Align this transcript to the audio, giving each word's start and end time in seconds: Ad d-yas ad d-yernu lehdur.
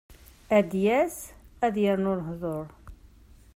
Ad 0.57 0.65
d-yas 0.71 1.17
ad 1.65 1.71
d-yernu 1.73 2.13
lehdur. 2.19 2.67